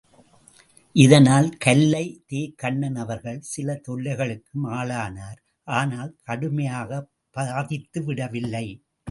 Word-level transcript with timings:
இதனால், 0.95 1.49
கல்லை, 1.57 2.23
தே.கண்ணன் 2.31 2.95
அவர்கள் 2.95 3.39
சில 3.41 3.81
தொல்லைகளுக்கும் 3.87 4.63
ஆளானார் 4.63 5.39
ஆனால், 5.63 6.17
கடுமையாகப் 6.27 7.09
பாதித்து 7.31 8.03
விடவில்லை. 8.03 8.83